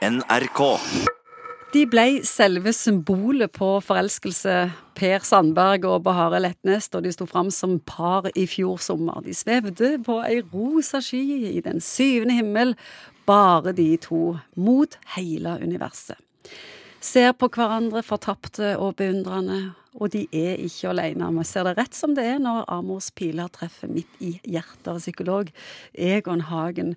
[0.00, 0.60] NRK.
[1.74, 4.54] De ble selve symbolet på forelskelse,
[4.96, 9.20] Per Sandberg og Bahare Letnes, da de sto fram som par i fjor sommer.
[9.26, 11.20] De svevde på ei rosa sky
[11.52, 12.74] i den syvende himmel,
[13.28, 16.16] bare de to, mot hele universet.
[17.04, 21.28] Ser på hverandre fortapte og beundrende, og de er ikke alene.
[21.36, 25.00] Vi ser det rett som det er når Amors piler treffer midt i hjertet av
[25.04, 25.52] psykolog
[25.92, 26.96] Egon Hagen.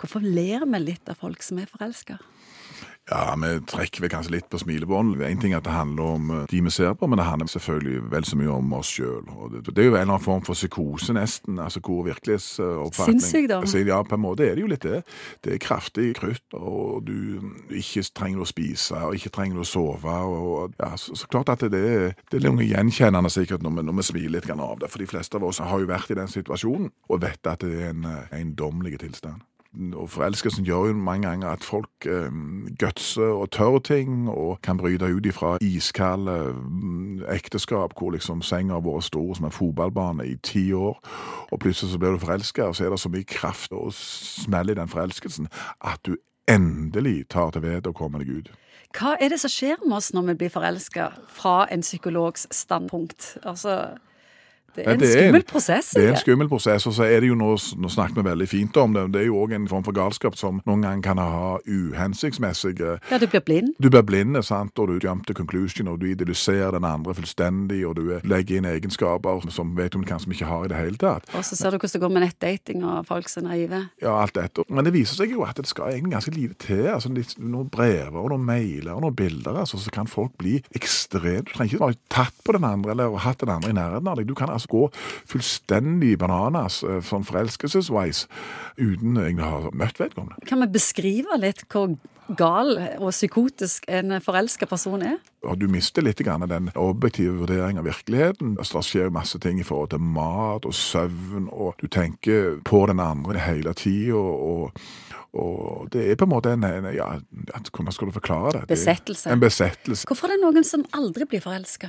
[0.00, 2.18] Hvorfor ler vi litt av folk som er forelska?
[3.10, 5.16] Ja, vi trekker vel kanskje litt på smilebånd.
[5.26, 7.48] En ting er at det handler om eh, de vi ser på, men det handler
[7.50, 9.24] selvfølgelig vel så mye om oss sjøl.
[9.50, 11.58] Det, det er jo en eller annen form for psykose, nesten.
[11.58, 13.66] altså hvor virkelighetsoppfatning Sinnssykdom.
[13.66, 15.02] Altså, Ja, på en måte er det jo litt det.
[15.42, 20.16] Det er kraftig krutt, og du ikke trenger å spise, og ikke trenger å sove.
[20.30, 23.98] og ja, Så, så klart at det, det er noe gjenkjennende sikkert når vi, når
[23.98, 24.92] vi smiler litt av det.
[24.92, 27.74] For de fleste av oss har jo vært i den situasjonen og vet at det
[27.74, 29.42] er en eiendommelig tilstand.
[29.94, 32.32] Og forelskelsen gjør jo mange ganger at folk eh,
[32.78, 38.74] gutser og tør ting, og kan bryte ut ifra iskalde mm, ekteskap hvor liksom senga
[38.74, 40.98] har vært stor som en fotballbane i ti år,
[41.50, 44.74] og plutselig så blir du forelska, og så er det så mye kraft og smell
[44.74, 45.46] i den forelskelsen
[45.80, 46.16] at du
[46.50, 48.52] endelig tar til vettet og kommer deg ut.
[48.98, 53.36] Hva er det som skjer med oss når vi blir forelska, fra en psykologs standpunkt?
[53.46, 53.94] Altså,
[54.76, 55.90] det er en skummel prosess.
[55.96, 58.48] Det er en skummel prosess, og så er det jo nå, nå snakket vi veldig
[58.50, 61.20] fint om det, det er jo òg en form for galskap som noen ganger kan
[61.22, 63.74] ha uhensiktsmessige Ja, du blir blind.
[63.78, 64.78] Du blir blind, sant?
[64.78, 68.68] og du jump to conclusion, og du idylliserer den andre fullstendig, og du legger inn
[68.68, 71.28] egenskaper som vet hun kanskje ikke har i det hele tatt.
[71.36, 73.82] Og så ser du hvordan det går med nettdating og folk som er naive.
[74.02, 74.64] Ja, alt dette.
[74.70, 76.86] Men det viser seg jo at det skal egentlig ganske lite til.
[76.92, 81.50] altså Noen brever og noen mailer og noen bilder, altså, så kan folk bli ekstremt
[81.50, 84.18] Du trenger ikke bare tatt på den andre eller hatt den andre i nærheten av
[84.18, 84.28] deg.
[84.28, 84.86] Du kan altså gå
[85.32, 88.28] fullstendig bananas eh, forelskelsesveis forelskelseswise
[88.80, 90.40] uten å ha møtt vedkommende.
[90.48, 91.96] Kan vi beskrive litt hvor
[92.38, 95.18] gal og psykotisk en forelska person er?
[95.40, 98.58] og du mister litt grann den objektive vurderingen av virkeligheten.
[98.60, 102.82] Altså, det skjer masse ting i forhold til mat og søvn, og du tenker på
[102.90, 104.20] den andre hele tida.
[104.20, 104.82] Og,
[105.32, 107.14] og det er på en måte en, en ja,
[107.72, 108.66] Hvordan skal du forklare det?
[108.66, 108.74] det?
[108.74, 109.32] Besettelse.
[109.32, 110.04] En besettelse.
[110.10, 111.88] Hvorfor er det noen som aldri blir forelska?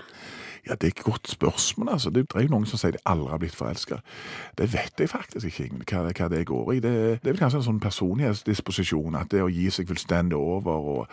[0.67, 1.89] Ja, Det er et godt spørsmål.
[1.89, 2.09] altså.
[2.09, 3.97] Det er jo noen som sier de aldri har blitt forelska.
[4.57, 6.79] Det vet jeg faktisk ikke Ingvild, hva, hva det går i.
[6.79, 10.71] Det, det er vel kanskje en sånn personlighetsdisposisjon, at det å gi seg fullstendig over
[10.71, 11.07] og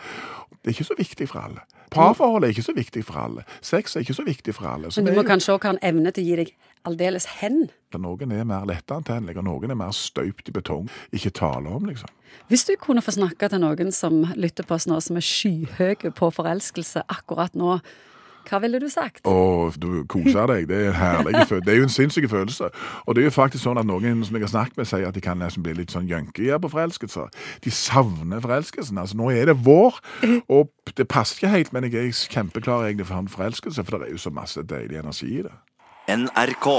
[0.63, 1.61] Det er ikke så viktig for alle.
[1.89, 3.43] Parforhold er ikke så viktig for alle.
[3.61, 4.91] Sex er ikke så viktig for alle.
[4.91, 6.51] Så Men du må jo- kanskje òg ha en evne til å gi deg
[6.85, 7.69] aldeles hen.
[7.93, 10.89] Noen er mer lettantennelige, og noen er mer støypt i betong.
[11.13, 12.09] Ikke tale om, liksom.
[12.49, 16.11] Hvis du kunne få snakke til noen som lytter på oss nå, som er skyhøye
[16.13, 17.79] på forelskelse akkurat nå,
[18.47, 19.21] hva ville du sagt?
[19.27, 20.67] Å, du koser deg.
[20.69, 21.65] Det er en herlig følelse.
[21.65, 22.69] Det er jo en sinnssyk følelse.
[23.05, 25.17] Og det er jo faktisk sånn at noen som jeg har snakket med, sier at
[25.17, 27.29] de kan nesten bli litt sånn jønkige på forelskelser.
[27.65, 28.97] De savner forelskelsen.
[29.01, 30.01] Altså, nå er det vår,
[30.47, 34.09] og det passer ikke helt, men jeg er kjempeklar egentlig for en forelskelse, for det
[34.09, 35.55] er jo så masse deilig energi i det.
[36.09, 36.69] NRK.